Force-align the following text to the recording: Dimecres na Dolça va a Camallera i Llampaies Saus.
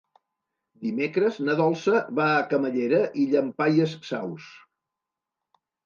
Dimecres 0.85 1.37
na 1.49 1.57
Dolça 1.59 2.01
va 2.21 2.27
a 2.31 2.41
Camallera 2.55 3.05
i 3.21 3.29
Llampaies 3.37 3.97
Saus. 4.13 4.53